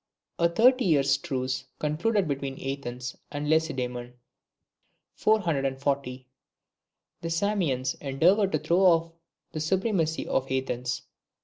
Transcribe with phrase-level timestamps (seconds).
[0.39, 4.13] A thirty years' truce concluded between Athens and Lacedaemon.
[5.13, 6.27] 440.
[7.21, 9.11] The Samians endeavour to throw off
[9.51, 11.03] the supremacy of Athens.